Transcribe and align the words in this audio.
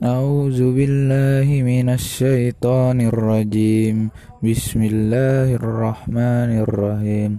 أعوذ 0.00 0.60
بالله 0.76 1.48
من 1.64 1.88
الشيطان 1.88 3.00
الرجيم 3.00 4.12
بسم 4.44 4.80
الله 4.82 5.56
الرحمن 5.56 6.50
الرحيم 6.68 7.32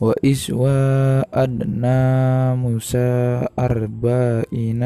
وإذ 0.00 0.40
وعدنا 0.52 1.98
موسى 2.56 3.12
أربعين 3.58 4.82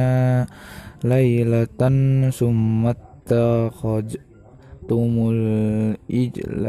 ليلة 1.04 1.80
ثم 2.34 2.82
اتخذتم 2.86 4.18
الإجل 5.34 6.64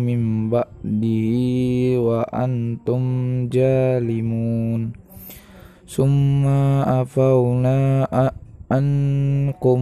من 0.00 0.50
بعده 0.50 1.32
وأنتم 2.00 3.02
جالمون 3.52 4.80
ثم 5.84 6.46
أفونا 7.04 8.08
ankum 8.65 9.77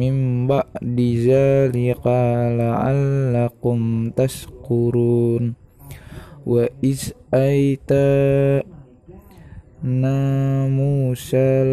mim 0.00 0.48
ba'di 0.48 1.20
zalika 1.20 2.48
la'allakum 2.48 4.08
tashkurun 4.16 5.52
wa 6.48 6.64
iz 6.80 7.12
aita 7.28 8.64
namusal 9.84 11.68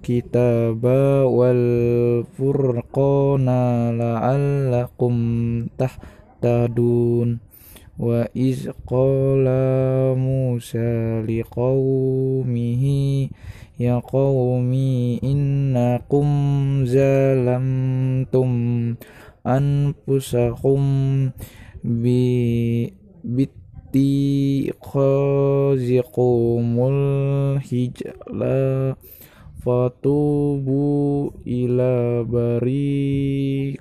kitaba 0.00 1.28
wal 1.28 2.24
furqana 2.32 3.92
la'allakum 3.92 5.68
tahtadun 5.76 7.44
wa 8.00 8.24
iz 8.32 8.72
qala 8.88 10.16
musa 10.16 11.20
liqaumihi 11.28 13.28
يا 13.79 13.99
قوم 13.99 14.73
إنكم 15.23 16.25
ظلمتم 16.85 18.49
أنفسكم 19.47 20.81
باتخاذكم 23.23 24.23
الهجل 26.91 28.41
فتوبوا 29.65 31.29
إلى 31.47 32.23
بريئكم 32.23 33.79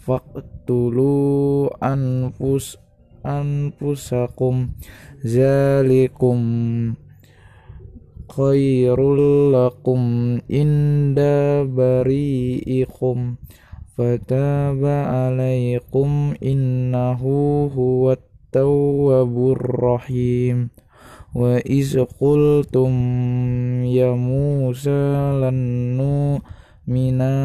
faqtulu 0.00 1.68
anfus 1.84 2.80
anfusakum 3.20 4.72
zalikum 5.20 6.40
khairul 8.25 9.53
lakum 9.53 10.37
inda 10.49 11.63
bari'ikum 11.63 13.37
fataba 13.95 15.29
alaikum 15.29 16.35
innahu 16.41 17.71
huwat 17.71 18.21
tawwabur 18.51 19.55
rahim 19.59 20.73
wa 21.35 21.59
iz 21.63 21.95
qultum 22.19 22.93
ya 23.87 24.15
Musa 24.15 25.35
lannu 25.35 26.39
mina 26.87 27.35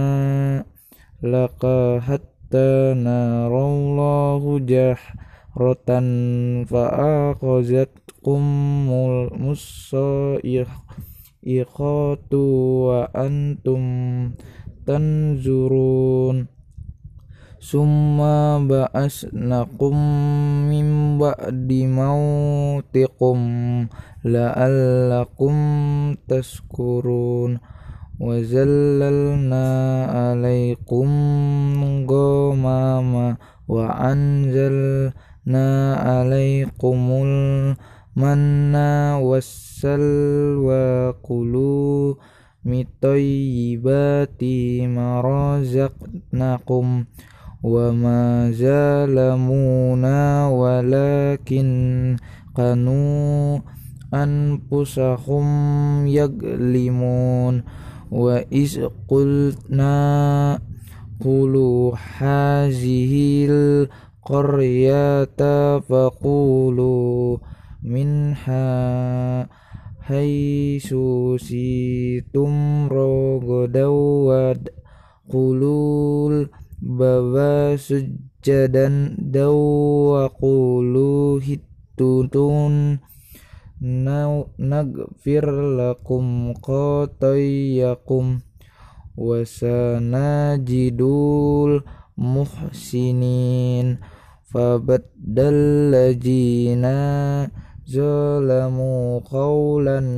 laka 1.23 1.99
hatta 1.99 2.95
narallahu 2.95 4.63
rotan 5.57 6.07
faa 6.67 7.35
fa'akozat 7.35 7.91
kumul 8.23 9.35
musa 9.35 10.39
iqatu 11.43 12.43
wa 12.87 13.09
antum 13.17 13.85
tanzurun. 14.87 16.47
Summa 17.61 18.57
ba'asnakum 18.57 19.93
min 20.65 21.21
ba'di 21.21 21.85
mautikum 21.85 23.41
la'allakum 24.25 26.17
taskurun 26.25 27.61
wa 28.17 28.33
zallalna 28.41 29.65
alaikum 30.33 31.09
mama 32.57 33.37
وأنزلنا 33.71 35.69
عليكم 35.95 37.01
المن 37.23 38.75
والسلوى 39.23 41.13
كلوا 41.23 42.15
من 42.65 42.85
طيبات 43.03 44.43
ما 44.95 45.21
رزقناكم 45.21 47.05
وما 47.63 48.51
ظلمونا 48.51 50.49
ولكن 50.49 51.67
كانوا 52.57 53.59
أنفسهم 54.15 55.47
يظلمون 56.07 57.63
wa 58.11 58.43
iz 58.51 58.75
qulu 61.21 61.93
hazihil 61.93 63.87
qaryata 64.25 65.85
faqulu 65.85 67.37
minha 67.85 68.65
haisu 70.09 71.37
situm 71.37 72.89
rogodawad 72.89 74.73
qulul 75.29 76.49
bawa 76.81 77.77
sujjadan 77.77 79.15
dawa 79.21 80.33
qulu 80.35 81.37
hitutun 81.45 83.05
nagfir 83.81 85.45
lakum 85.77 86.57
qatayakum 86.59 88.41
wasanajidul 89.21 90.65
muhsinin 92.17 94.01
fabaddal 94.49 95.93
lajina 95.93 97.45
zalamu 97.85 99.21
qawlan 99.29 100.09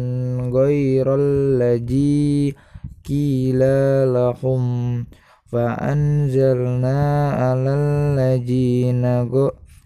ghairal 0.55 1.59
laji 1.59 2.55
kila 3.03 4.07
lahum 4.07 5.03
fa'anzalna 5.51 7.03
alal 7.51 8.15
lajina 8.15 9.27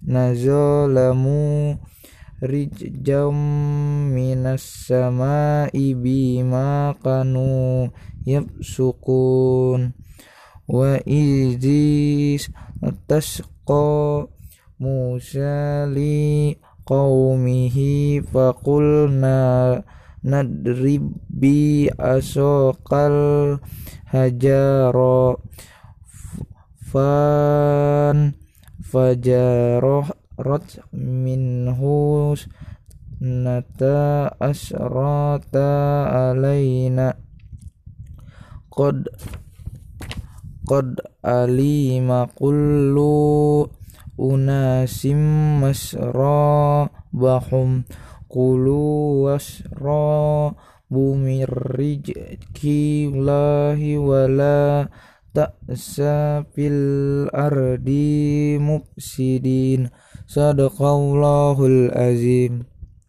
nazalamu 0.05 1.81
rijjam 2.41 3.37
minas 4.13 4.61
sama'i 4.93 5.97
bima 5.97 6.93
kanu 7.01 7.89
yabsukun 8.29 9.97
wa 10.69 11.01
izis 11.09 12.53
tasqa 13.09 14.29
Musa 14.77 15.89
li 15.89 16.53
qaumihi 16.85 18.21
faqulna 18.21 19.81
nadrib 20.21 21.17
bi 21.33 21.89
asokal 21.97 23.57
fan 26.93 28.37
fajaroh 28.85 30.26
rot 30.37 30.81
minhu 30.93 32.37
nata 33.21 34.29
asrata 34.41 35.69
alaina. 36.31 37.17
Qad 38.69 39.09
qad 40.69 41.01
alima 41.25 42.29
kullu 42.37 43.65
unasim 44.21 45.21
masra 45.65 46.89
bahum 47.13 47.89
kulu 48.29 49.25
wasra 49.25 50.53
bumir 50.93 51.49
rizki 51.73 53.09
lahi 53.13 53.97
wala 53.97 54.89
ta'sa 55.33 56.45
fil 56.53 57.29
ardi 57.33 58.57
mufsidin 58.61 59.89
Sadaqallahul 60.27 61.91
azim 61.95 62.67